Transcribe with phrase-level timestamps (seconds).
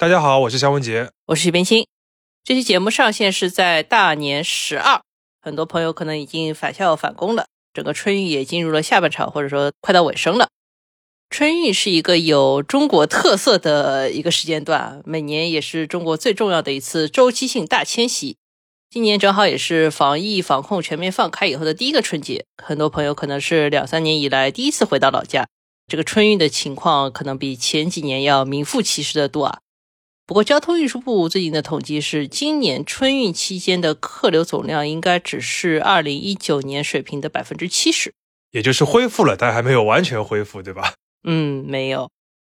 [0.00, 1.86] 大家好，我是肖文杰，我是许冰清。
[2.42, 5.02] 这期节目上线是在大年十二，
[5.42, 10.48] 很多朋友可能已经返校返工了，整个春运也进入了下半场，或者说快到尾声了。
[11.28, 18.38] 春运是一个有中国特色的一个时间段，每年也是中国最重要的一次周期性大迁徙。
[18.88, 25.46] 今年正好也是防疫防控全面放开以后的第一个春节，很多朋友可能是两三年以来第一次回到老家，
[25.86, 29.58] 这个春运的情况可能比前几年要名副其实的多啊。
[30.30, 38.14] 不过，交通运输部最近的统计是，今年春运期间的客流总量应该只是二零一九年水平的百分之七十，
[38.52, 40.94] 也就是恢复了，但还没有完全恢复，对吧？
[41.24, 42.08] 嗯，没有。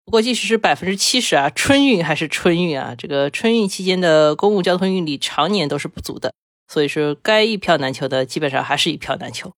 [0.07, 6.33] 不过，即使是百分之七十啊，春运还是春运啊，这个春运期间的公共交通运力常年都是不足的，
[6.67, 9.53] 所以说该一票难求的基本上还是一票难求。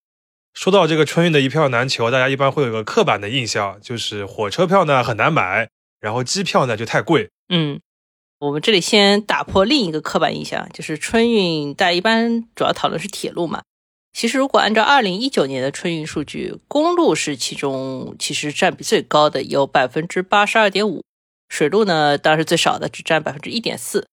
[0.52, 5.68] 说到这个春运的一票难求，大家一般会有个刻板的印象，就是火车票呢很难买，
[6.00, 7.30] 然后机票呢就太贵。
[7.50, 7.78] 嗯。
[8.40, 13.62] 我们这里先打破另一个刻板印象，就是春运，大家一般主要讨论是铁路嘛。
[14.12, 21.00] 其实，如果按照二零一九年的春运数据，公路是其中其实占比最高的，有百分之八十二点五；
[21.48, 24.06] 水路呢，当然最少的，只占百分之一点四。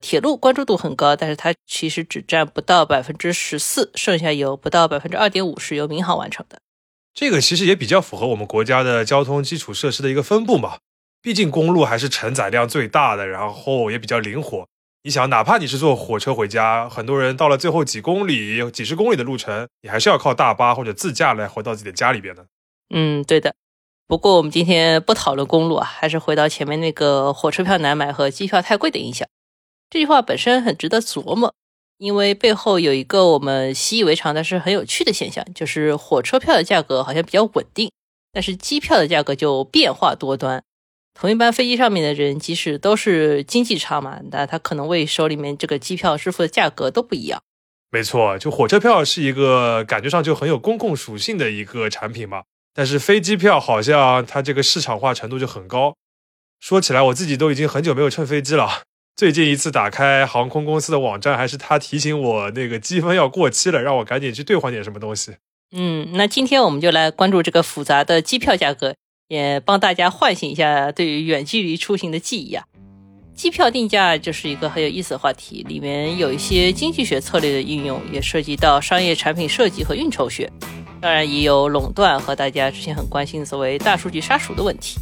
[0.00, 6.58] 铁路关注度很高，但是它其实只占不到百分之十四，剩下有不到百分之二点五是由民航完成的。
[7.14, 10.78] 这个其实也比较符合我们国家的交通基础设施的一个分布嘛。
[11.26, 14.68] 毕竟公路还是承载量最大的，然后也比较灵活。
[15.02, 22.46] 你想，哪怕你是坐火车回家，很多人到了最后几公里、几十公里的路程，你还是要靠大巴或者自驾来回到自己的家里边的。
[22.94, 23.56] 嗯，对的。
[24.06, 29.26] 不过我们今天不讨论公路啊，还是回到前面那个火车票难买和机票太贵的印象。
[29.90, 31.52] 这句话本身很值得琢磨，
[31.98, 37.90] 因为背后有一个我们习以为常但是很有趣的现象，就是火车票的价格好像比较稳定，
[38.30, 40.62] 但是机票的价格就变化多端。
[41.18, 47.40] 同一班飞机上面的人，即使都是经济舱嘛，那他可能为手里面这个机票支付的价格都不一样。
[47.90, 52.42] 没错，就火车票是一个感觉上就很有公共属性的一个产品嘛，
[52.74, 55.94] 但是飞机票好像它这个市场化程度就很高。
[56.60, 58.82] 说起来，我自己都已经很久没有乘飞机了，
[59.14, 65.36] 最近一次打开航空公司的网站，还是他提醒我那个积分要过期了，让我赶紧去兑换点什么东西。
[65.74, 68.94] 嗯，那今天我们就来关注这个复杂的机票价格。
[69.28, 72.64] 也帮大家唤醒一下对于远距离出行的记忆啊！
[73.34, 80.50] 机票定价就是一个很有意思的话题，里面有一些经济学策略的应用，也涉及到商业产品设计和运筹学，
[81.00, 84.96] 当然也有垄断和大家之前很关心的所谓大数据杀熟的问题。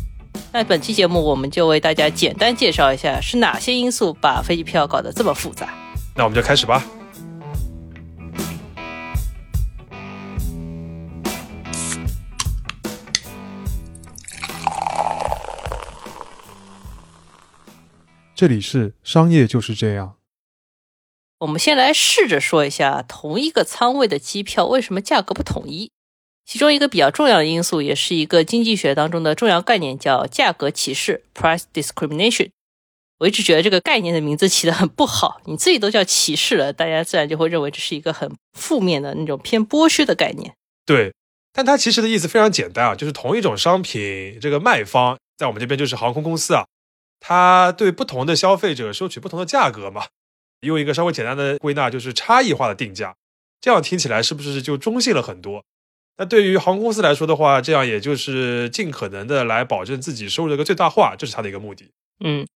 [0.53, 5.69] 那本期节目我们就为大家简单介绍一下是哪些因素把飞机票搞得这么复杂。
[6.17, 6.83] 那我们就开始吧。
[18.37, 20.17] 这里是商业就是这样。
[21.39, 25.93] 我们先来试着说一下，同一个仓位的机票为什么价格不统一？
[26.45, 32.51] 其中一个比较重要的因素，也是一个经济学当中的重要概念，叫价格歧视 （price discrimination）。
[33.19, 40.53] 我一直觉得这个概念的名字起得很不好，你自己都叫歧视了，大家自然就会认为这是一个很负面的那种偏剥削的概念。
[40.85, 41.15] 对，
[41.53, 46.65] 但它其实的意思非常简单啊，就是同一种商品，这个卖方在我们这边就是航空公司啊。
[47.27, 50.09] 他对不同的消费者收取不同的价格嘛？
[50.61, 53.17] 用一个稍微简单的归纳，就是差异化的定价。
[53.63, 55.65] 这样听起来是不是就中性了很多？
[56.19, 61.91] 那对于航空公司来说的话，这样也就是尽可能的来保证自己收入的一个最大化，这是它的一个目的。
[62.23, 62.47] 嗯，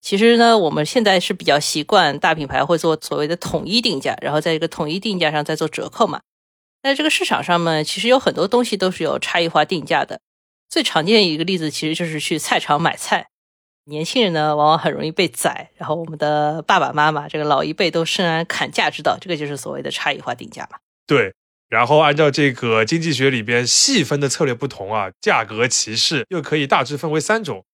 [0.00, 6.20] 其实呢，我们现在是比较习惯大品牌会做所谓的统一定价，然后在一个统一定价上再做折扣嘛。
[6.80, 10.20] 在这个市场上呢，其实有很多东西都是有差异化定价的。
[10.70, 13.26] 最常见的一个例子，其实就是去菜场买菜。
[13.84, 20.78] 年轻人呢，往往很容易被宰，然后我们的爸爸妈妈这个老一辈都深谙砍价之道，这个就是所谓的差异化定价嘛。
[21.06, 21.34] 对，
[21.68, 27.64] 然后按照这个经济学里边细分的策略不同啊，价格歧视又可以大致分为三种，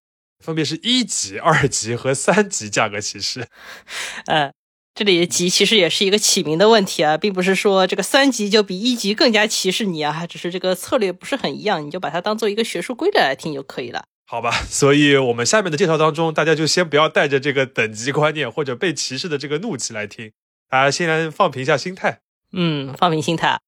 [0.43, 3.47] 分别是一级、二级和三级价格歧视。
[4.27, 4.51] 呃，
[4.95, 14.05] 这里级其实也是一个起名的问题啊，并不是说这个三级就比一级更加歧视你啊，只是这个策略不是很一样，你就把它当做一个学术规则来听就可以了。
[14.31, 20.33] 好吧， 所以我们下面的介绍当中，大家就先不要带着这个等级观念或者被歧视的这个怒气来听，
[20.69, 22.21] 大家先来放平一下心态。
[22.53, 23.59] 嗯，放平心态。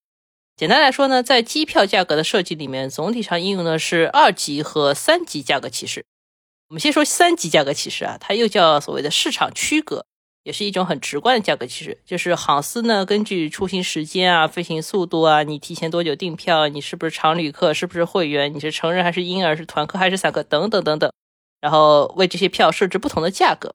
[0.57, 6.05] 简单来说呢，在机票价格的设计里面，总体上应用的是二级和三级价格歧视。
[6.69, 10.05] 我们先说三级价格歧视啊，它又叫所谓的市场区隔。
[10.51, 21.09] 也是一种很直观的价格其实，就是航司呢根据出行时间啊、飞行速度啊、你提前多久订票、你是不是常旅客、是不是会员、你是成人还是婴儿、是团客还是散客等等等等，
[21.61, 23.73] 然后为这些票设置不同的价格。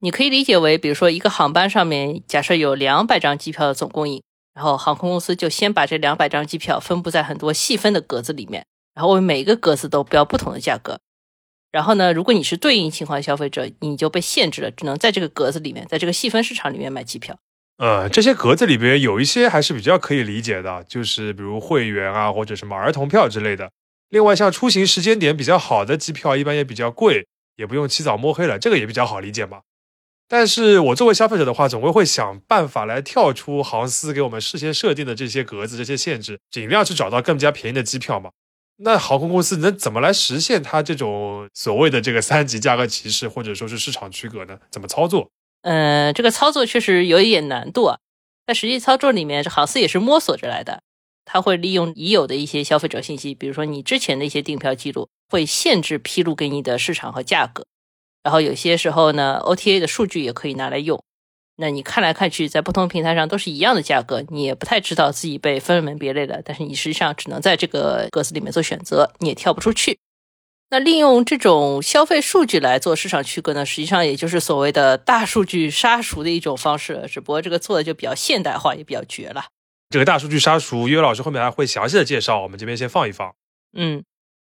[0.00, 4.20] 你可以理解为，比如说一个航班上面假设有两百张机票的总供应，
[4.52, 10.98] 然后航空公司就先把这两百张机票分布在很多细分的格子里面，然后为每个格子都标不同的价格。
[11.72, 17.38] 然后呢，如果你是对应情况的消费者，你就被限制了，只能在这个格子里面，在这个细分市场里面买机票。
[17.78, 23.70] 呃，这些格子里边有一些还是比较可以理解的，就是比如会员啊，或者什么儿童票之类的。
[24.10, 27.26] 另外，像出行时间点比较好的机票，一般也比较贵，
[27.56, 29.60] 也不用起早摸黑了，这个也比较好理解嘛。
[30.28, 38.30] 但是我作为消费者的话，总归会想办法来跳出航司给我们事先设定的这些格子、这些限制，尽量去找到更加便宜的机票嘛。
[38.82, 44.58] 那航空公司能怎么来实现它这种所谓的这个三级价格歧视，或者说是市场区隔呢？
[44.70, 45.30] 怎么操作？
[45.62, 47.98] 嗯，这个操作确实有一点难度啊。
[48.46, 50.82] 在实际操作里面，这航司也是摸索着来的。
[51.26, 57.66] 他会利用已有的一些消费者信息，比如说你之前的一些订票记录，会限制披露给你的市场和价格。
[58.22, 61.04] 然后有些时候呢，OTA 的数据也可以拿来用。
[61.60, 66.40] 那你看来看去，在不同平台上都是一样的价格，你也不太知道自己被分门别类了。
[66.42, 69.98] 但是你实际上只能在这个格子里面做选择，你也跳不出去。
[70.70, 79.44] 那利用这种消费数据来做市场区隔呢，实际上也就是所谓的大数据杀熟的一种方式，只不过这个做的就比较现代化，也比较绝了。
[79.90, 83.34] 这个大数据杀熟，约老师后面还会详细的介绍，我们这边先放一放。
[83.76, 84.02] 嗯，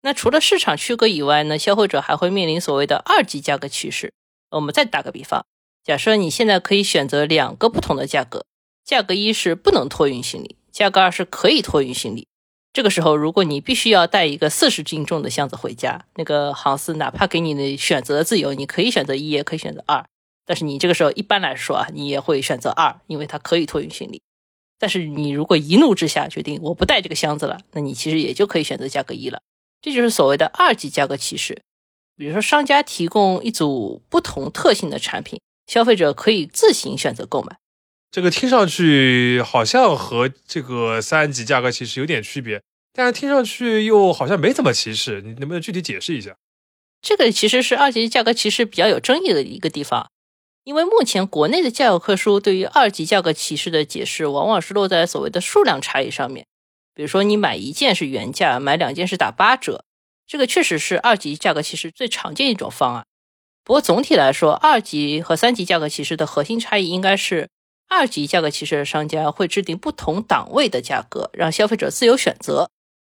[0.03, 4.13] 那除了市场区隔以外呢，消费者还会面临所谓的二级价格趋势。
[4.51, 5.45] 我们再打个比方。
[5.85, 8.45] 假设你现在可以选择两个不同的价格，
[8.85, 12.27] 价格一是不能托运行李，价格二是可以托运行李。
[12.73, 20.05] 这个时候，如果你必须要带一个四十斤重的箱子回家，那个航司哪怕给你的选择自由，你可以选择一，也可以选择二。
[20.47, 24.23] 但是你这个时候一般来说啊，你也会选择二，因为它可以托运行李。
[24.79, 29.41] 但是你如果一怒之下决定我不带这个箱子了，那你其实也就可以选择价格一了。
[29.83, 31.63] 这就是所谓的二级价格歧视。
[32.17, 35.41] 比如说，商家提供一组不同特性的产品。
[35.71, 37.57] 消费者可以自行选择购买，
[38.11, 42.61] 这个听上去好像和这个三级价格歧视有点区别，
[42.93, 45.23] 但是听上去又好像没怎么歧视。
[45.23, 46.35] 你能不能具体解释一下？
[47.01, 50.11] 这个其实是二级价格歧视比较有争议的一个地方，
[50.65, 56.47] 因为目前国内的教科书对于二级价格歧视的解释，往往是落在所谓的数量差异上面。
[56.97, 59.85] 比如说，你买一件是原价，买两件是打八折，
[60.27, 63.07] 这个确实是二级价格歧视最常见一种方案。
[63.71, 67.49] 不过总体来说，二级和三级价格歧视的核心差异应该是，
[67.89, 72.67] 二级价格歧视的商家会制定不同档位的价格，让消费者自由选择；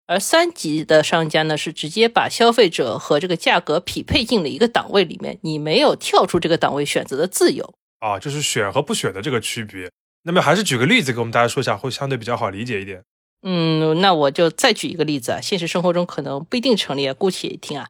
[0.06, 7.74] 而三级的商家呢，是直接把消费者和这个价格匹配进了一个档位里面，你没有跳出这个档位选择的自由。
[7.98, 9.90] 啊，就是选和不选的这个区别。
[10.22, 13.02] 那么还是举个例子给我们大家说一下，会相对比较好理解一点。
[13.42, 17.88] 嗯，那我就再举一个例子啊，现实生活中可能不一定成立，姑且一听啊。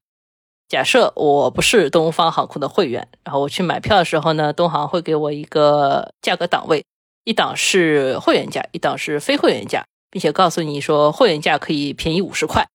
[0.74, 6.84] 假设我不是东方航空的会员，然后我去买票的时候呢，东航会给我一个价格档位，
[7.26, 12.66] 一档是会员价，一档是非会员价，并且告诉你说会员价可以便宜五十块。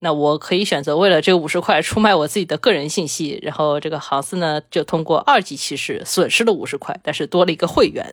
[0.00, 8.12] 那我可以选择为了这五十块出卖我自己的个人信息，然后这个航司呢就通过二级歧视损失了五十块，但是多了一个会员。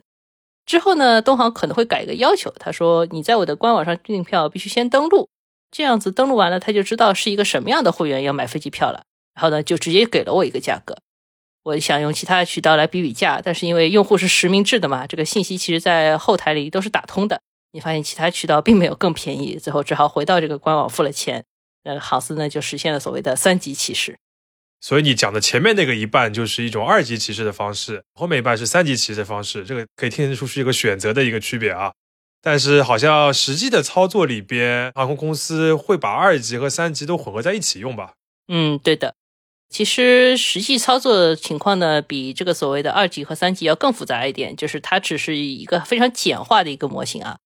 [0.67, 5.27] 之后呢，东航可能会改一个要求，他说你在我的官网上订票必须先登录，
[5.71, 9.01] 这样子登录完了他就知道是一个什么样的会员要买飞机票了。
[9.33, 10.97] 然后呢，就直接给了我一个价格。
[11.63, 17.39] 我想用其他的渠道来比比价，但是因为用户是实名制的嘛，这个信息其实在后台里都是打通的。
[17.71, 21.45] 你发现其他渠道并没有更便宜，最后只好回到这个官网付了钱。
[21.83, 24.17] 那航司呢就实现了所谓的三级歧视。
[24.79, 29.63] 所以你讲的前面那个一半就是一种二级歧视的方式，后面一半是三级歧视的方式。
[29.63, 31.93] 这个可以听得出是一个选择的一个区别啊。
[32.41, 38.15] 但是好像实际的操作里边，航空公司会把二级和三级都混合在一起用吧？
[38.49, 39.15] 嗯，对的。
[39.73, 47.37] 其实实际操作情况呢，比这个所谓的二级和三级要更复杂一点，就是它只是一个非常简化的一个模型啊。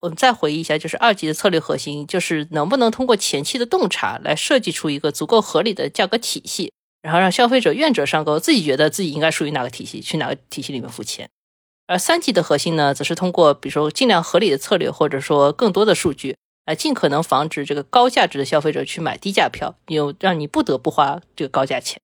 [0.00, 11.28] 我们再回忆一下，就是二级的策略核心就是能不能通过前期的洞察来设计出一个足够合理的价格体系，然后让消费者愿者上钩，自己觉得自己应该属于哪个体系，去哪个体系里面付钱。
[11.86, 16.36] 而三级的核心呢，则是通过比如说尽量合理的策略，或者说更多的数据。
[16.66, 21.98] 来尽可能防止这个高价值的消费者去买低价票，有让你不得不花这个高价钱。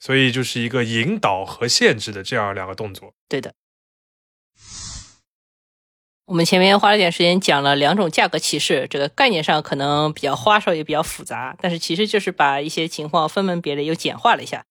[0.00, 3.12] 所以就是一个引导和限制的这样两个动作。
[3.28, 3.52] 对的。
[6.26, 14.64] 我们前面花了点时间讲了两种价格歧视，这个概念上可能比较花哨也比较复杂，但是其实就是把一些情况分门别类又简化了一下，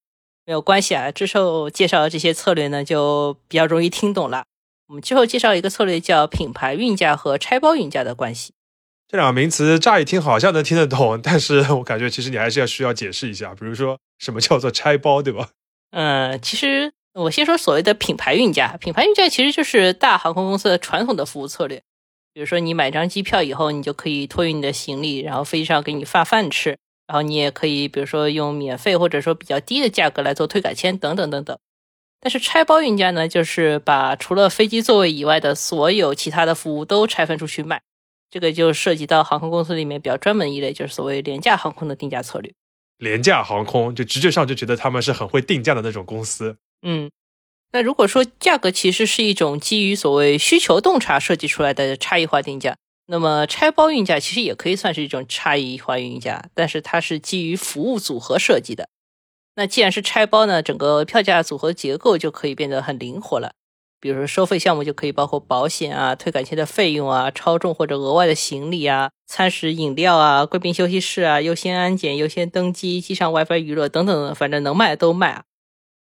[0.46, 1.12] 没有关系啊。
[1.12, 4.46] 之后介绍的这些策略呢，就比较容易听懂了。
[4.88, 8.54] 我们之后介绍一个策略叫品牌运价和拆包运价的关系。
[9.13, 13.53] 这两个名词乍一听好像能听得懂，但是我感觉其实你还是要需要解释一下。
[13.53, 15.50] 比如说什么叫做拆包，对吧？
[15.91, 21.84] 嗯，其实我先说所谓的品牌运价，品牌运价其实就是大航空公司的传统的服务策略。
[22.34, 26.70] 比如说，你买张机票以后，你就可以托运你的行李，然后飞机上给你发饭吃，
[27.05, 31.55] 然后你也可以，比如说用免费或者说比较低的价格来做退改签等等等等。
[32.20, 37.84] 但是拆包运价呢，就是把除了飞机座位以外的所有其他的服务都拆分出去卖，
[38.34, 42.52] 这个就涉及到航空公司里面比较专门一类，就是所谓廉价航空的定价策略。
[42.98, 46.58] 廉价航空就直觉上就觉得他们是很会定价的那种公司。
[46.82, 47.12] 嗯，
[47.74, 52.75] 那如果说价格其实是一种基于所谓需求洞察设计出来的差异化定价，
[53.06, 58.90] 那么拆包运价其实也可以算是一种差异化运价，但是它是基于服务组合设计的。
[59.56, 63.54] 那既然是拆包呢，整个票价组合结构就可以变得很灵活了。
[64.04, 75.44] 比如说收费项目就可以包括保险啊、退改签的费用啊、超重或者额外的行李啊、餐食饮料啊、贵宾休息室啊、优先安检、优先登机、机上 WiFi 娱乐等等，反正能卖都卖啊。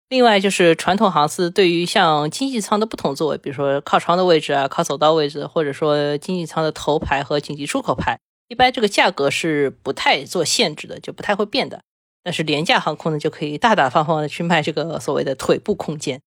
[0.08, 8.18] 另外就是传统航司对于像经济舱的不同座位，比如说靠窗的位置啊、靠走道位置，或者说经济舱的头排和紧急出口排，
[8.48, 11.82] 一般这个价格是不太做限制的，就不太会变的。
[12.24, 16.22] 但是廉价航空呢，就可以大大方方的去卖这个所谓的腿部空间。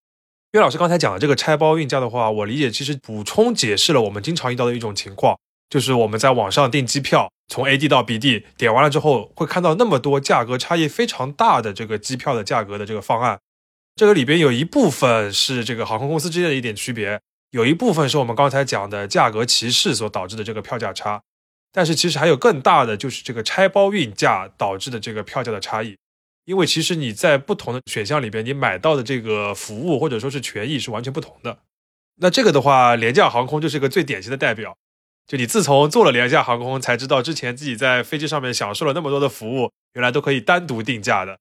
[0.56, 5.38] 岳老师刚才讲的这个拆包运价的话，我理解其实补充解释了我们经常遇到的一种情况，
[5.70, 13.38] 就是我们在网上订机票，从 A 地到 B 地，点完了之后会看到那么多价格差异非常大的这个机票的价格的这个方案。
[13.98, 17.20] 这个里边有一部分是这个航空公司之间的一点区别，
[17.52, 21.22] 有一部分是我们刚才讲的价格歧视所导致的这个票价差。
[21.74, 25.98] 但是其实还有更大的，就是这个拆包运价导致的这个票价的差异，
[26.46, 31.60] 因为其实你在不同的选项里边，你买到的这个服务或者说是权益是完全不同的。
[32.18, 34.78] 那这个的话，廉价航空就是一个最典型的代表。
[35.28, 41.38] 就你自从做了廉价航空，才知道之前自己在飞机上面享受了那么多的服务，原来都可以单独定价的。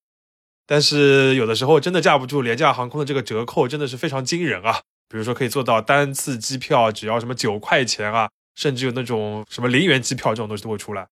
[0.66, 4.80] 但是有的时候真的架不住廉价航空的这个折扣，真的是非常惊人啊！
[5.08, 8.28] 比如说可以做到单次机票只要什么九块钱啊。
[8.56, 11.04] 甚至有那种什么零元机票这种东西都会出来，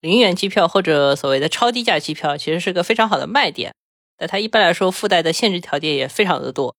[0.00, 3.74] 零元机票或者所谓的超低价机票，其实是个非常好的卖点。
[4.16, 6.74] 但它一般来说附带的限制条件也非常的多。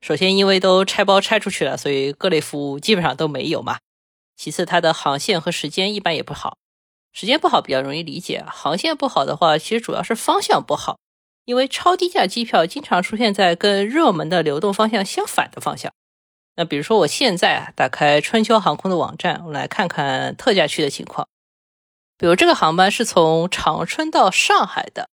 [0.00, 3.78] 首先，因为都拆包拆出去了，所以各类服务基本上都没有嘛。
[4.36, 6.56] 其次，它的航线和时间一般也不好。
[7.12, 10.98] 时间不好比较容易理解，航线不好的话，其实主要是方向不好。
[11.44, 15.90] 因为超低价机票经常出现在跟热门的流动方向相反的方向。
[16.56, 21.26] 那比如说，我现在啊，打开春秋航空的网站，我来看看特价区的情况。
[22.18, 25.08] 比如这个航班是从长春到上海的，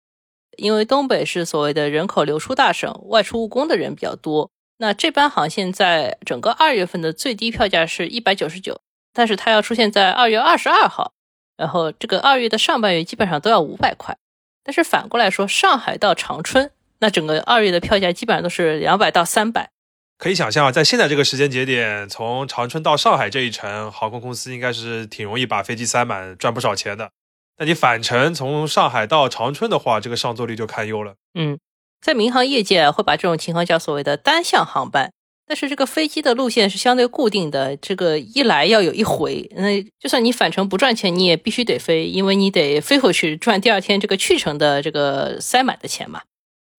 [0.57, 4.51] 因为东北是所谓的人口流出大省，外出务工的人比较多。
[4.79, 8.81] 那这班航线在整个二月份的最低票价是一百九十九，
[9.13, 11.13] 但是它要出现在二月二十二号，
[11.57, 14.17] 然后这个二月的上半月基本上都要五百块。
[14.65, 16.71] 但是反过来说，上海到长春，
[17.01, 19.71] 那整个二月的票价基本上都是两百到三百。
[20.17, 27.11] 可以想象啊，在现在这个时间节点，从长春到上海这一程，航空公司应该是挺容易把飞机塞满，赚不少钱的。
[27.59, 31.15] 那你返程从上海到长春的话，这个上座率就堪忧了。
[31.35, 31.59] 嗯，
[32.01, 35.13] 在民航业界会把这种情况叫所谓的单向航班，
[35.47, 46.23] 但是这个飞机的路线是相对固定的，这个一来要有一回，那就算你返程不赚钱，你也必须得飞，因为你得飞回去赚第二天这个去程的这个塞满的钱嘛。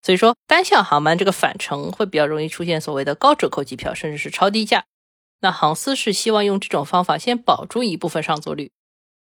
[0.06, 4.86] 所以说，单向航班这个返程会比较容易出现所谓的高折扣机票，甚至是超低价。
[5.42, 8.70] 那航司是希望用这种方法先保住一部分上座率。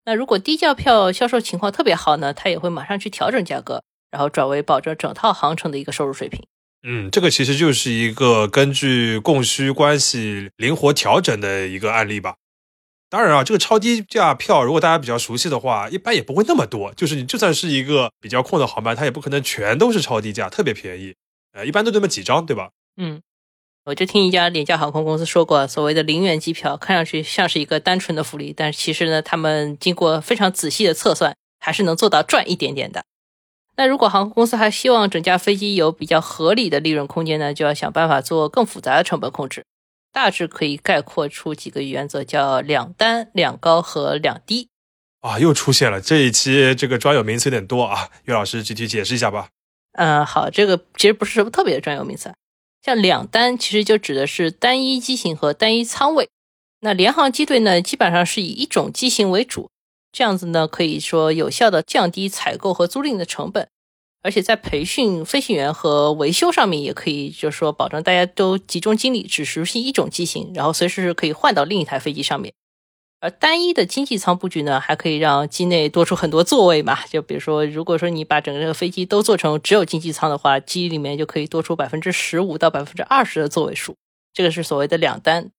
[0.05, 6.45] 那如果低价票销售情况特别好呢，他也会马上去调整价格，然后转为保证整套航程的一个收入水平。
[6.83, 12.35] 嗯，这个其实就是一个根据供需关系灵活调整的一个案例吧。
[13.15, 16.93] 当然啊，这个超低价票，如果大家比较熟悉的话，一般也不会那么多。
[16.95, 21.15] 就是你就算是一个比较空的航班，它也不可能全都是超低价，特别便宜。
[21.53, 22.71] 呃，一般都这么几张，对吧？
[22.97, 23.23] 嗯，
[23.85, 33.05] 我就听一家廉价航空公司说过，所谓的零元机票，看上去像是一个单纯的福利，但是其实呢，他们经过非常仔细的测算，还是能做到赚一点点的。
[33.77, 39.65] 那如果航空公司还希望整架飞机有比较合理的利润空间呢，就要想办法做更复杂的成本控制。
[40.15, 44.69] 大致可以概括出几个原则，叫两单、两高和两低。
[45.19, 49.49] 啊，又出现了这一期这个专有名词有点多啊，岳老师具体解释一下吧。
[49.95, 52.33] 嗯，好，这个其实不是什么特别的专有名词。
[52.81, 56.29] 像两单，其实就指的是单一机型和单一仓位。
[56.81, 59.71] 那联航机队呢，基本上是以一种机型为主，
[60.13, 63.69] 这样子呢，可以说有效的降低采购和租赁的成本。
[64.25, 72.55] 而且在培训飞行员和维修上面，也可以就是说保证大家都集中精力，只熟悉一种机型，然后随时可以换到另一台飞机上面。
[73.21, 76.99] 而单一的经济舱布局呢，还可以让机内多出很多座位嘛。
[77.07, 83.95] 就比如说，如果说你把整个这个飞机都做成只有经济舱的话，机里面就可以多出百分之十五到百分之二十的座位数。
[84.33, 85.51] 这个是所谓的两单。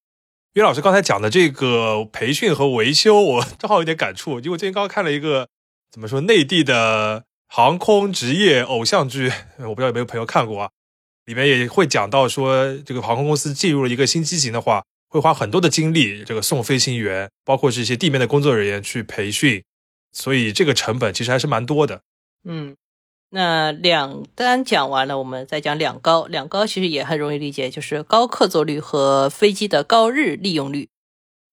[0.53, 5.47] 岳老师刚才讲的这个培训和维修，我 正好有点感触，因为我最近刚刚看了一个
[5.91, 10.69] 怎么说内地的航空职业偶像剧， 我不知道有没有朋友看过啊？
[11.23, 14.83] 里面也会讲到说，这个航空公司进入了一个新机型的话。
[15.07, 19.63] 会花很多的精力，这个送飞行员，包括这些地面的工作人员去培训，
[20.11, 22.01] 所以这个成本其实还是蛮多的。
[22.43, 22.75] 嗯，
[23.29, 26.25] 那两单讲完了，我们再讲两高。
[26.25, 30.89] 两高其实也很容易理解，就是高客座率和飞机的高日利用率。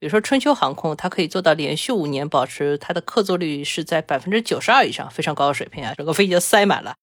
[0.03, 6.97] 比如说春秋航空，它可以做到连续五年保持它的客座率是在百分之九十二以上，非常高的水平啊，整个飞机都塞满了。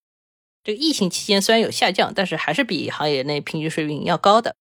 [0.66, 4.54] 这个疫情期间虽然有下降，但是还是比行业内平均水平要高的。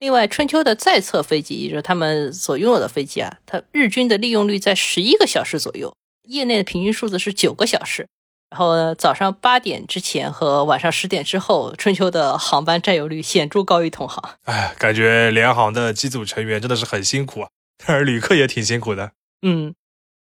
[0.00, 8.08] 另外，春秋的在侧飞机，也就是他们所拥有的飞机啊，它日均的利用率在十一个小时左右，业内的平均数字是九个小时。
[8.50, 14.20] 然后呢，早上八点之前和晚上十点之后，春秋的航班占有率显著高于同行。
[14.42, 17.48] 哎，感觉联航的机组成员真的是很辛苦啊，
[17.84, 19.12] 但是旅客也挺辛苦的。
[19.42, 19.74] 嗯，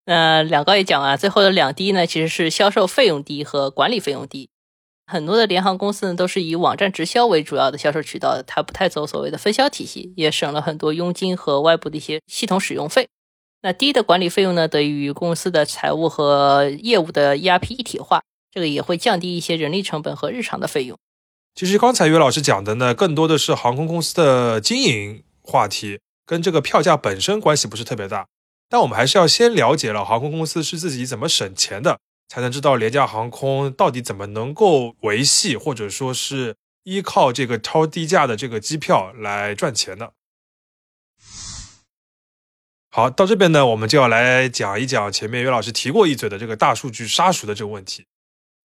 [0.07, 4.51] 那两高也讲啊，最后的两低呢，其实是销售费用低和管理费用低。
[5.07, 13.09] 很多的联航公司呢，都是以网站直销为主要的销售渠道，它不太走所谓的分销体系，也省了很多佣金和外部的一些系统使用费。
[13.63, 20.97] 那低的管理费用呢，得益于公司的财务和业务的 ERP 一体化，这个也会降低一些人力成本和日常的费用。
[21.57, 25.99] 其实刚才岳老师讲的呢，更多的是航空公司的经营话题，
[26.31, 28.29] 跟这个票价本身关系不是特别大。
[28.69, 31.99] 但我们还是要先了解了航空公司是自己怎么省钱的。
[32.33, 40.13] 才能知道廉价航空到底怎么能够维系，或者说是依靠这个超低价的这个机票来赚钱的。
[42.93, 48.07] 好，到这边呢，我们就要来讲一讲前面岳老师提过一嘴的这个大数据杀熟的这个问题。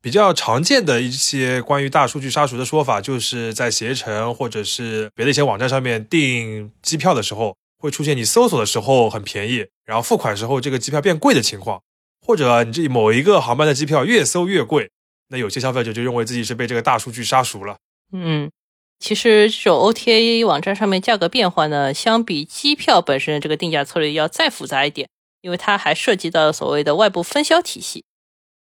[0.05, 11.81] 比较常见的一些关于大数据杀熟的说法，就是在携程或者是别的一些网站上面订机票的时候，会出现你搜索的时候很便宜，然后付款时候这个机票变贵的情况。
[12.23, 14.91] 或者你这某一个航班的机票越搜越贵，
[15.29, 17.77] 那有些消费者就认为自己是被这个大数据杀熟了。
[18.13, 18.51] 嗯，
[18.99, 25.09] 其实这种 OTA 网站上面价格变化呢，相比机票本身这个定价策略要再复杂一点，
[25.41, 28.03] 因为它还涉及到所谓的外部分销体系。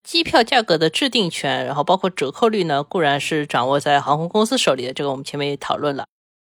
[0.02, 6.06] 机票价格的制定权，然后包括折扣率呢，固然是掌握在航空公司手里的，这个我们前面也讨论了。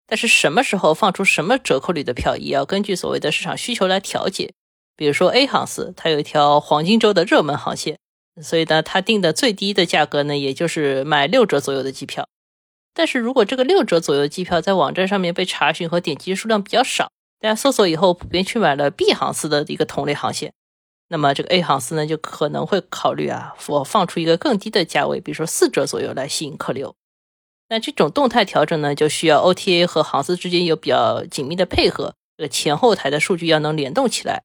[0.07, 4.51] 但是什么时候放出什么折扣率的票，也要根据所谓的市场需求来调节。
[4.97, 7.97] 比如说 A 航司，它有一条黄金周的热门航线，
[8.41, 12.27] 所以呢，它定的最低的价格呢，也就是买六折左右的机票。
[12.93, 20.53] 但是如果这个六折左右的机票在网站上面被查询和点击数量比较少，大家搜索以后普遍去买了 B 航司的一个同类航线，
[21.11, 26.95] 那么这个 A 航司呢，就可能会考虑啊，我放出一个更低的价位，比如说四折左右来吸引客流。
[27.67, 34.43] 那这种动态调整呢，就需要 OTA 和航司之间有比较紧密的配合，这个前后台的数据要能联动起来。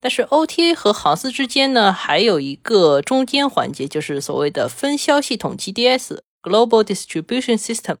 [0.00, 7.96] 但是 OTA 和航司之间呢，还有一个中间环节，就是所谓的分销系统 GDS（Global Distribution System）。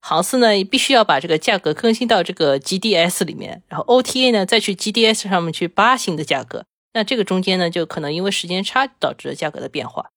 [0.00, 6.64] 航司呢，必须要把这个价格更新到这个 GDS 里面，然后 OTA 呢再去 GDS 上面去扒新的价格。
[6.94, 10.10] 那这个中间呢，就可能因为时间差导致了价格的变化。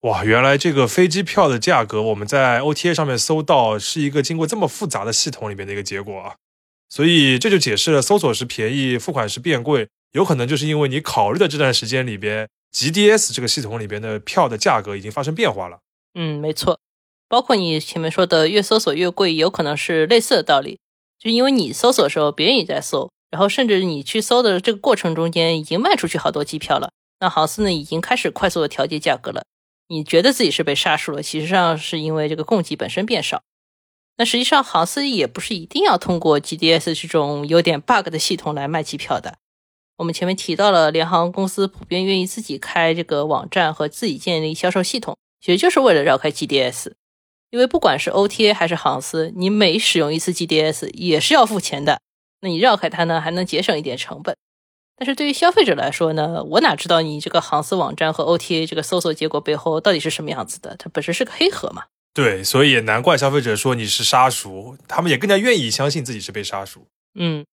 [0.00, 6.36] 哇，原来这个飞机票的价格我们在 OTA 上面搜到，是一个经过这么复杂的系统里面的一个结果啊！
[6.88, 9.88] 所以这就解释了搜索时便宜，付款时变贵。
[10.12, 15.78] 有可能就是因为你考虑的这段时间里边，GDS 这个系统里边的票的价格已经发生变化了。
[16.14, 16.80] 嗯，没错，
[17.28, 20.80] 包括你前面说的越搜索越贵，有可能是类似的道理。
[21.18, 26.90] 就因为你搜索的时候，别人也在搜，然后甚至你去搜的这个过程中间已经卖出去好多机票了，
[27.20, 29.44] 那航司呢已经开始快速的调节价格了。
[29.88, 33.42] 你觉得自己是被杀熟了，其实上是因为这个供给本身变少。
[34.16, 39.36] 那实际上航司也不是一定要通过 GDS 这种有点 bug 的系统来卖机票的。
[39.96, 46.92] 我们前面提到了，联航公司普遍愿意自己开这个网站和自己建立销售系统，其实就是为了绕开 GDS。
[47.50, 52.00] 因为不管是 OTA 还是航司，你每使用一次 GDS 也是要付钱的。
[52.40, 54.36] 那你绕开它呢，还能节省一点成本。
[54.96, 60.76] 但是对于消费者来说呢，我哪知道你这个航司网站和 OTA 这个搜索结果背后到底是什么样子的？
[60.76, 61.84] 它本身是个黑盒嘛。
[62.12, 66.86] 对，所以也难怪消费者说你是杀熟，他们也更加愿意相信自己是被杀熟。
[67.14, 67.44] 嗯。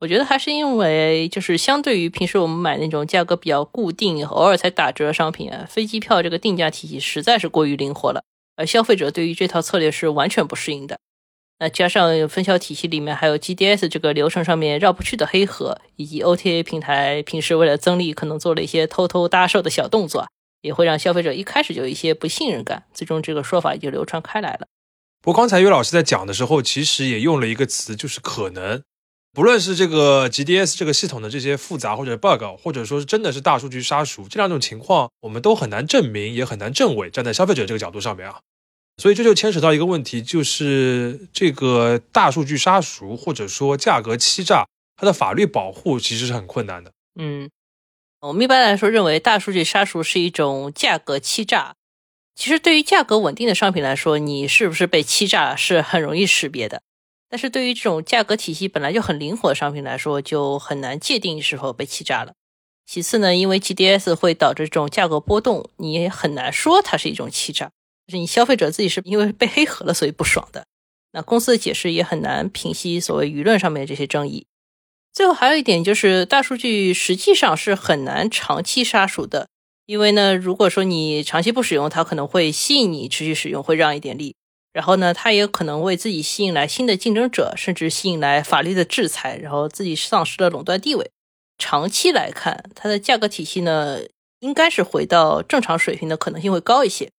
[0.00, 8.22] 我觉得还是因为，就是相对于平时我们买那种价格比较固定、偶尔才打折的商品啊，飞机票这个定价体系实在是过于灵活了，
[8.54, 11.00] 而消费者对于这套策略是完全不适应的。
[11.60, 20.28] 那加上分销体系里面还有 GDS 这个流程上面绕不去的黑盒，以及 OTA 平台平时为了增利可能做了一些偷偷搭售的小动作，
[20.62, 24.68] 也会让消费者一开始就有一些不信任感，最终这个说法也就流传开来了。
[25.20, 28.80] 不过刚才岳老师在讲的时候，其实也用了一个词，就是可能。
[29.34, 37.10] 不论是这个 GDS 这个系统的这些复杂或者 bug，或者说是真的是大数据杀熟，这两种情况我们都很难证明，也很难证伪。
[37.10, 38.40] 站在消费者这个角度上面啊，
[38.98, 46.92] 所以这就牵扯到一个问题，就是这个大数据杀熟或者说价格欺诈，它的法律保护其实是很困难的。
[47.14, 47.48] 嗯，
[48.20, 51.76] 我们一般来说认为大数据杀熟是一种价格欺诈。
[52.34, 56.82] 其实对于价格稳定的商品来说，你是不是被欺诈是很容易识别的。
[57.28, 62.32] 但是对于这种价格体系本来就很灵活的商品来说，就很难界定是否被欺诈了。
[62.86, 67.70] 其次呢，因为 GDS 会导致这种价格波动，你也很难说它是一种欺诈，
[68.08, 70.64] 就是你消费者自己是因为被黑盒了所以不爽的。
[71.12, 74.46] 那公司的解释也很难平息所谓舆论上面的这些争议。
[75.12, 79.48] 最后还有一点就是，大数据实际上是很难长期杀熟的，
[79.84, 84.36] 因为呢，如果说你长期不使用，它可能会吸引你持续使用，会让一点利。
[84.72, 91.10] 然后呢，它也可能为自己吸引来新的竞争者，甚至吸引来法律的制裁，然后自己丧失了垄断地位。
[91.58, 94.00] 长期来看，它的价格体系呢，
[94.40, 97.10] 应该是回到正常水平的可能性会高一些。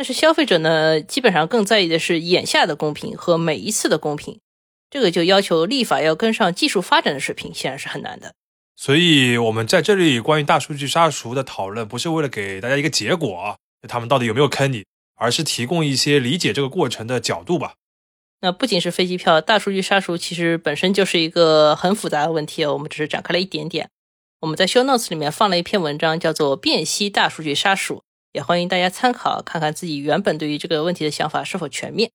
[0.00, 4.40] 但是消费者呢，基本上更在意的是眼下的公平和每一次的公平，
[4.88, 8.32] 这个就要求立法要跟上技术发展的水平，显然是很难的。
[8.76, 14.84] 所以，我们在这里关于大数据杀熟的讨论，不是为了给大家一个结果，他们到底有没有坑你。
[15.16, 17.74] 而是提供一些理解这个过程的角度吧。
[18.40, 23.90] 那不仅是飞机票，大数据杀熟其实本身就是一个很复杂的问题，我们只是展开了一点点。
[24.40, 27.96] 我们在 show notes 里面放了一篇文章，叫做《辨析大数据杀熟》，
[28.32, 32.10] 也欢迎大家参考，看看自己原本对于这个问题的想法是否全面。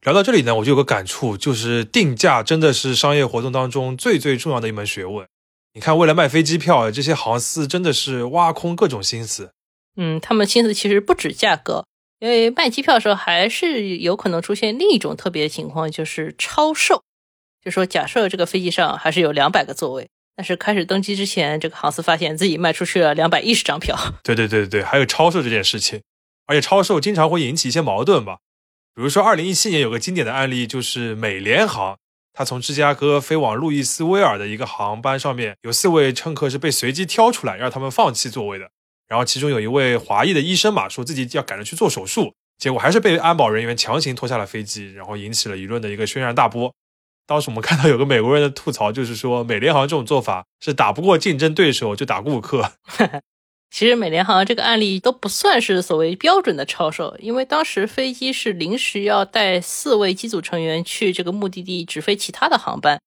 [0.00, 5.26] 聊到这里呢，我就有个感触，就是定价真的是商业活动当中最最重要的一门学问。
[5.72, 9.52] 你看，为了卖飞机票，这些航司真的是挖空各种心思。
[9.96, 11.86] 嗯，他们心思其实不止价格，
[12.20, 17.02] 因为卖机票的时候还是有可能出现另一种特别的情况，就是超售。
[17.62, 23.96] 就说假设这个飞机上还是有两百个座位，但是开始登机之前，这个航司发现自己卖出去了两百一十张票。
[24.22, 26.02] 对对对对，还有超售这件事情，
[26.46, 28.38] 而且超售经常会引起一些矛盾吧。
[28.94, 31.96] 比如说，二零一七年有个经典的案例，就是美联航，
[32.32, 38.70] 它从芝加哥飞往路易斯威尔的一个航班上面，有四位乘客是被随机挑出来，让他们放弃座位的。
[39.06, 46.72] 然后其中有一位华裔的医生嘛，说自己要赶着去做手术，结果还是被安保人员强行拖下了飞机，然后引起了舆论的一个轩然大波。
[47.26, 52.72] 当时我们看到有个美国人的吐槽，就是说美联航这种做法是打不过竞争对手就打顾客。
[53.70, 63.00] 其实美联航这个案例都不算是所谓标准的超售，因为当时飞机是临时要带四位机组成员去这个目的地直飞其他的航班，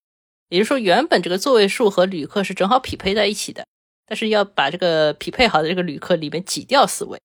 [0.50, 3.66] 也就是说原本这个座位数和旅客是正好匹配在一起的。
[4.10, 7.20] 但是要把这个匹配好的这个旅客里面挤掉四位，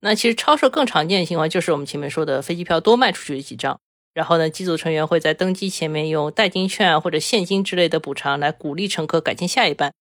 [0.00, 3.80] 那其实超售更常见的情况就是我们前面说的飞机票多卖出去几张，
[4.18, 9.92] 然后呢，机组成员会在登机前面用代金券或者现金之类的补偿来鼓励乘客改进下一班。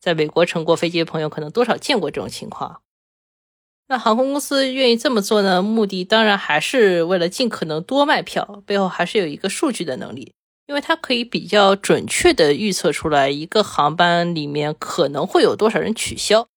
[0.00, 2.80] 在美国乘过飞机的朋友可能多少见过这种情况。
[3.88, 5.60] 那航空公司愿意这么做呢？
[5.60, 10.32] 目的当然还是为了尽可能多卖票，背后还是有一个数据的能力。
[10.66, 16.48] 因为它可以比较准确地预测出来一个航班里面可能会有多少人取消。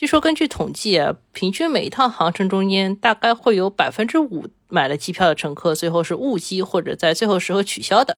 [0.00, 8.16] 据说根据统计啊，平均每一趟航程中间大概会有百分之五买了机票的乘客最后是误机或者在最后时候取消的。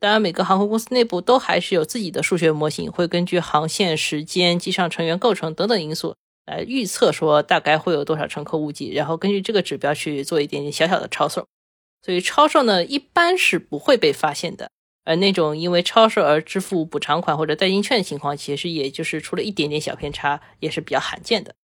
[0.00, 11.46] 当然，每个航空公司内部都还是有自己的数学模型，会根据航线时间、机上成员构成等等因素来预测说大概会有多少乘客误机，然后根据这个指标去做一点点小小的超售。
[12.02, 14.68] 所以超售呢，一般是不会被发现的，
[15.04, 21.54] 而那种因为超售而支付补偿款或者代金券的情况，其实也就是出了一点点小偏差，也是比较罕见的。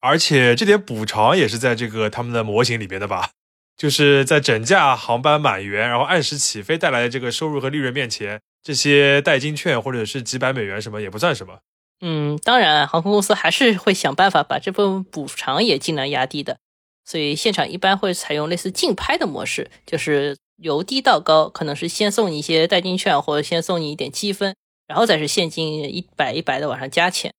[0.00, 3.30] 而且这点补偿也是在这个他们的模型里边的吧？
[3.76, 11.58] 就是在整架航班满员，然后按时起飞带来的这个收入和利润面前，这些代金券或者是几百美元什么也不算什么。
[12.00, 16.58] 嗯，当然，航空公司还是会想办法把这部分补偿也尽量压低的。
[17.04, 24.54] 所以现场一般会采用类似竞拍的模式，就是由低到高，可能是先送你一些代金券，或者先送你一点积分，
[24.86, 27.32] 然后再是现金一百一百的往上加钱。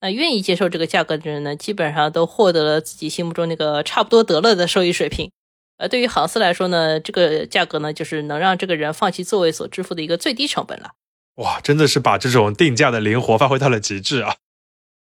[0.00, 5.30] 那愿意接受这个价格的人呢，基本上都获得了自己心目中那个差不多得了的收益水平。
[5.76, 10.92] 而对于航司来说呢，这个价格呢，就是能让这个人放弃座位所支付的一个最低成本了。
[11.36, 14.36] 哇，真的是把这种定价的灵活发挥到了极致啊！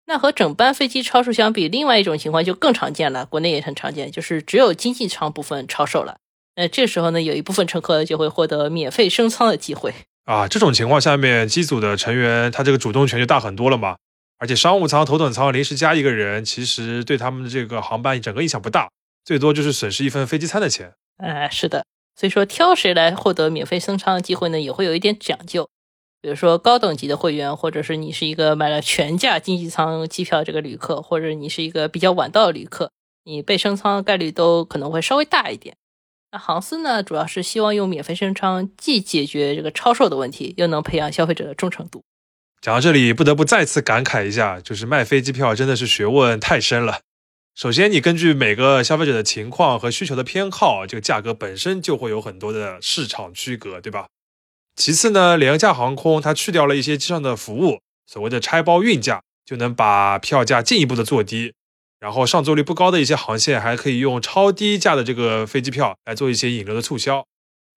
[0.05, 6.17] 那和整班飞机超售相比，另外一种情况就更常见了，国内也很常见，就是只有经济舱部分超售了。
[6.59, 9.93] 那这时候呢，有一部分乘客就会获得免费升舱的机会
[10.25, 10.45] 啊。
[10.45, 13.95] 这种情况下面，机组的成员他这个主动权就大很多了嘛。
[14.39, 18.89] 而且商务舱、头等舱临时加一个人，其实对他们的这个航班整个影响不大，
[19.23, 20.91] 最多就是损失一份飞机餐的钱。
[21.15, 21.85] 哎，是的。
[22.17, 25.69] 所以说，挑谁来获得免费升舱的机会呢，也会有一点讲究。
[26.21, 32.91] 比如说高等级的会员，或者是你是一个买了全价经济舱机票这个旅客，或者你是一个比较晚到的旅客，
[33.23, 35.77] 你被升舱概率都可能会稍微大一点。
[36.31, 42.03] 那航司呢，主要是希望用免费升舱，既解决这个超售的问题，又能培养消费者的忠诚度。
[42.61, 46.99] 讲到这里，不得不再次感慨一下，就是卖飞机票真的是学问太深了。
[47.55, 54.07] 首先，你根据每个消费者的情况和需求的偏好，这个价格本身就会有很多的市场区隔，对吧？
[54.75, 61.53] 其次呢，廉价航空它去掉了一些机上的服务，所谓的拆包运价，就能把票价进一步的做低。
[61.99, 67.25] 然后上座率不高的一些航线，还可以用超低价的这个飞机票来做一些引流的促销。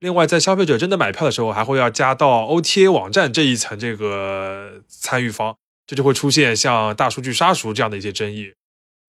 [0.00, 5.56] 另外，在消费者真的买票的时候，还会要加到 OTA 网站这一层这个参与方，
[5.86, 8.52] 这就会出现像大数据杀熟这样的一些争议。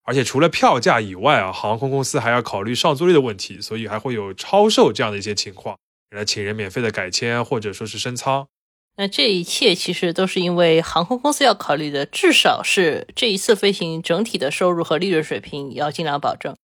[0.04, 5.78] 而且除了票价以外啊，航空公司还要考虑上座率的问题，所以还会有超售这样的一些情况。
[6.12, 8.48] 来请人免费的改签或者说是升舱，
[8.96, 16.56] 那这一切其实都是因为航空公司要考虑的，至少是这一次飞行整体的收入和利润水平要尽量保证。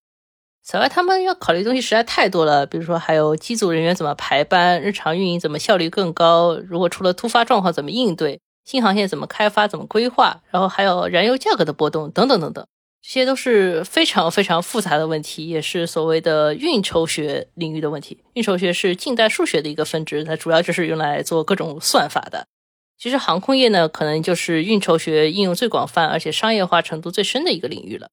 [0.61, 12.67] 此外，他们要考虑的东西实在太多了，比如说还有机组人员怎么排班，日常运营怎么效率更高，如果出了突发状况怎么应对，新航线怎么开发怎么规划，然后还有燃油价格的波动等等等等。
[13.01, 18.23] 这些都是非常非常复杂的问题，也是所谓的运筹学领域的问题。
[18.33, 22.47] 运筹学是近代数学的一个分支，它主要就是用来做各种算法的。
[22.97, 28.09] 其实航空业呢，可能就是运筹学应用最广泛，而且商业化程度最深的一个领域了。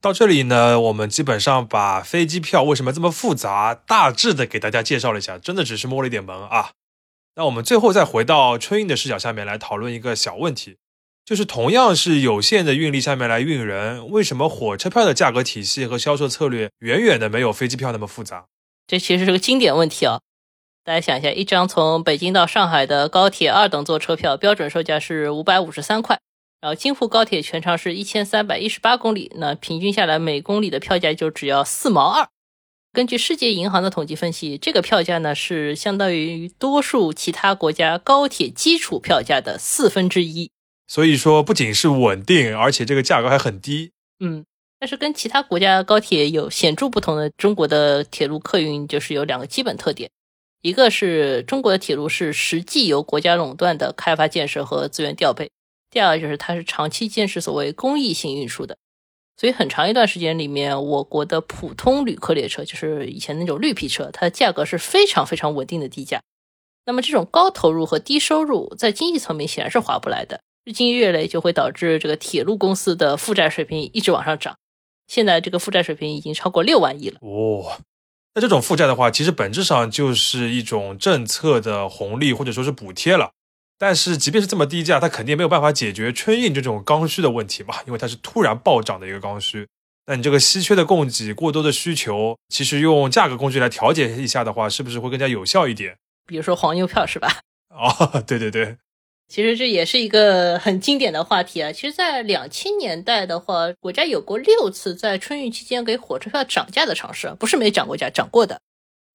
[0.00, 6.72] 到这里呢，我们基本上把飞机票为什么这么复杂，大致的给大家介绍了一下，真的只是摸了一点门啊。
[7.36, 10.78] 那我们最后再回到春运的视角下面来讨论一个小问题。
[11.30, 18.46] 就是同样是有限的运力下面来运人，为什么火车票的价格体系和销售策略远远的没有飞机票那么复杂？
[18.88, 20.18] 这其实是个经典问题啊！
[20.82, 26.18] 大家想一下，一张从北京到上海的高铁二等座车票，标准售价是五百五十三块，
[26.60, 32.26] 然后京沪高铁全长是一千三百一十八公里，那平均下来每公里的票价就只要四毛二。
[32.92, 40.50] 根据世界银行的统计分析，这个票价呢是相当于多数其他国家高铁基础票价的四分之一。
[40.90, 43.92] 所以说，不仅是稳定，而且这个价格还很低。
[44.18, 44.44] 嗯，
[44.80, 50.10] 但是跟其他国家高铁有显著不同的，中国的铁路客运就是有两个基本特点：
[50.62, 55.46] 一个是中国的铁路是实际由国家垄断的开发建设和资源调配；
[55.90, 58.76] 第二个就是它是长期坚持所谓公益性运输的。
[59.36, 66.20] 所以很长一段时间里面，我国的普通旅客列车，就是以前那种绿皮车，它的价格是非常非常稳定的低价。
[66.84, 70.40] 那么这种高投入和低收入，在经济层面显然是划不来的。
[70.64, 74.56] 日积月累就会导致这个铁路公司的负债水平一直往上涨，
[75.06, 77.18] 现在这个负债水平已经超过六万亿了。
[77.20, 77.80] 哦，
[78.34, 83.30] 那这种负债的话，其实本质上就是一种政策的红利或者说是补贴了。
[83.78, 89.66] 但是即便是这么低价，它肯定没有办法解决春运这种刚需的问题嘛，因为它是突然暴涨的一个刚需。
[90.06, 95.96] 那你这个稀缺的供给、过多的需求，其实用价格工具来调节一下的话，是不是会更加有效一点？
[96.26, 97.40] 比如说黄牛票是吧？
[97.70, 98.76] 哦，对对对。
[99.30, 101.70] 其实这也是一个很经典的话题啊。
[101.70, 108.60] 其实，在两千年代的话，国家有过六次在春运期间给火车票涨价的尝试，不是没涨过价，涨过的。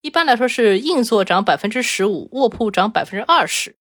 [0.01, 3.75] 一般来说是硬座涨百分之十五，卧铺涨百分之二十。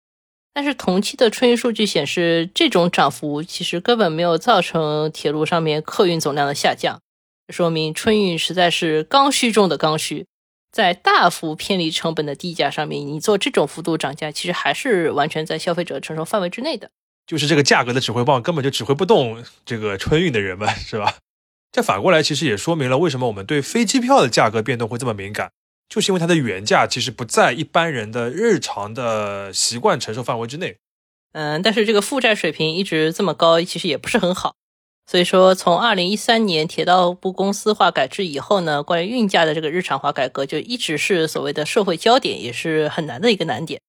[0.52, 7.00] 但是同期的春运数据显示，这种涨幅其实根本没有造成铁路上面客运总量的下降，
[7.48, 10.26] 说明春运实在是刚需中的刚需。
[10.74, 16.90] 在大幅偏离成本的低价上面，你做这种幅度涨价，其实还是完全在消费者承受范围之内的。
[17.28, 21.14] 就是这个价格的指挥棒根本就指挥不动这个春运的人们，是吧？
[21.70, 25.52] 这反过来其实也说明了为什么我们对飞机票的价格变动会这么敏感，
[25.88, 30.78] 就是因为它的原价其实不在一般人的日常的习惯承受范围之内。
[31.34, 34.56] 嗯，但是这个负债水平一直这么高，其实也不是很好。
[35.06, 43.80] 所以说，从二零一三年铁道部公司化改制以后呢，关于运价的这个日常化改革就一直是所谓的社会焦点，也是很难的一个难点。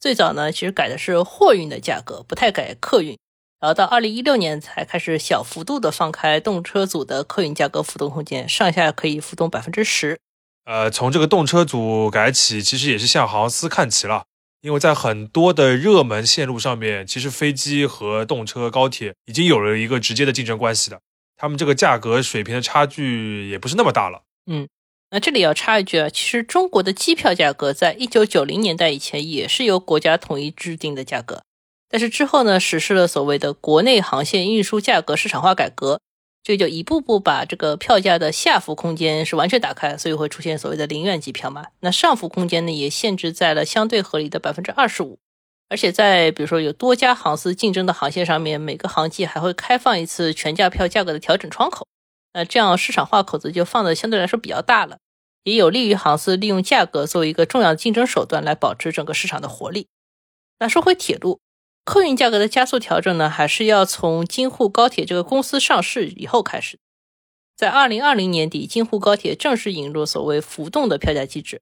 [0.00, 3.18] 最早呢，其实改的是货运的价格，不太改客运，
[3.60, 10.18] 然后到二零一六年才开始小幅度的放开动车组的客运价格浮动空间，上下可以浮动百分之十。
[10.64, 14.24] 呃，从这个动车组改起，其实也是向航司看齐了。
[14.64, 20.98] 因为在很多的热门线路上面，其实飞机和动车、高铁已经有了一个直接的竞争关系的，
[21.36, 24.22] 他们这个价格水平的差距也不是那么大了。
[24.50, 24.66] 嗯，
[25.10, 31.42] 那这里要插一句啊，其实中国的机票价格在一九九零年代以前也是由国家统一制定的价格，
[31.90, 36.00] 但是之后呢，实施了所谓的国内航线运输价格市场化改革，
[36.44, 41.68] 这就一步步把这个票价的下浮空间是完全打开，所以会出现所谓的零元机票嘛。
[41.80, 45.18] 那上浮空间呢，也限制在了相对合理的百分之二十五，
[45.70, 51.88] 而且在比如说有多家航司竞争的航线上面，每个航季还会开放一次全价票价格的调整窗口。
[52.34, 54.98] 那这样市场化口子就放的相对来说比较大了，
[55.44, 59.86] 也有利于航司利用价格作为一个重要的竞争手段来保持整个市场的活力。
[60.58, 61.40] 那说回铁路，
[61.84, 66.78] 客运价格的加速调整呢，还是要从京沪高铁这个公司上市以后开始。
[67.56, 71.60] 在二零二零年底，京沪高铁正式引入所谓浮动的票价机制，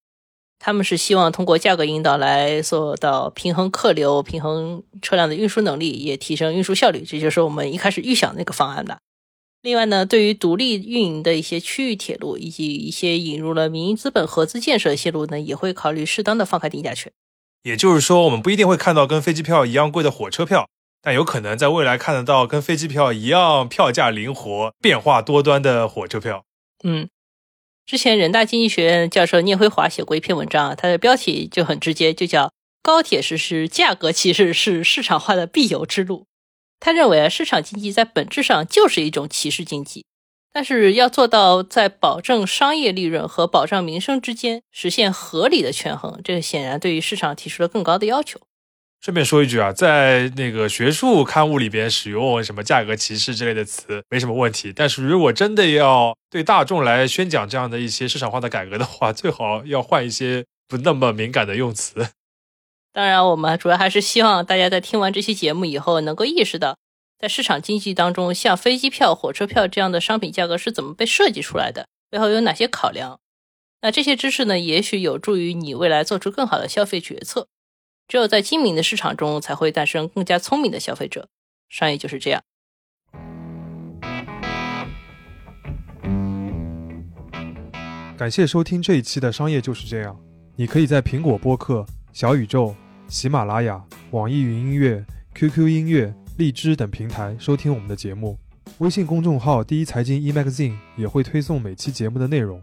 [0.59, 7.05] 他们是希望通过价格引导来做到平衡客流、平衡车辆的运输能力，也提升运输效率。
[7.05, 9.01] 这就是我们一开始预想那个方案的。
[9.61, 17.13] 另外呢，对于独立运营的一些区域铁路，以及一些引入了民营资本合资建设的线路呢，也会考虑适当的放开定价权。
[17.63, 20.69] 也就是说，我们不一定会看到跟飞机票一样贵的火车票，
[21.01, 26.45] 但有可能在未来看得到跟飞机票一样票价灵活、变化多端的火车票。
[26.85, 27.09] 嗯，
[27.87, 36.27] 之前人大经济学院教授聂辉华写过一篇文章啊，它的标题就很直接，就叫“高铁实施价格歧视是市场化的必由之路”。
[36.81, 40.05] 他认为啊，市场经济在本质上就是一种歧视经济，
[40.53, 48.39] 但是要做到在保证商业利润和保障民生之间实现合理的权衡，这个显然对于市场提出了更高的要求。
[49.01, 62.11] 顺便说一句啊，在那个学术刊物里边使用什么价格歧视之类的词没什么问题，但是如果真的要对大众来宣讲这样的一些市场化的改革的话，最好要换一些不那么敏感的用词。
[62.93, 66.77] 当然，我们主要还是希望大家在听完这期节目以后，能够意识到，
[67.23, 73.21] 在市场经济当中，像飞机票、火车票这样的商品价格是怎么被设计出来的，背后有哪些考量。
[73.83, 77.47] 那这些知识呢，也许有助于你未来做出更好的消费决策。
[78.09, 81.29] 只有在精明的市场中，才会诞生更加聪明的消费者。
[81.69, 82.43] 商业就是这样。
[88.19, 90.13] 感谢收听这一期的《商业就是这样》，
[90.57, 92.75] 你可以在苹果播客、小宇宙。
[93.07, 93.81] 喜马拉雅、
[94.11, 95.05] 网易云音乐、
[95.35, 98.37] QQ 音乐、荔枝等平台收听我们的节目。
[98.79, 102.61] 微信公众号“第一财经 e-magazine” 也会推送每期节目的内容。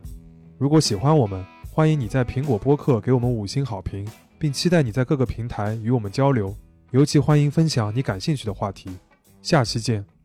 [0.58, 4.06] 如果喜欢我们，欢迎你在苹果播客给我们五星好评，
[4.38, 6.54] 并期待你在各个平台与我们交流。
[6.92, 8.89] 尤其欢迎分享你感兴趣的话题。
[9.42, 10.18] 下期见。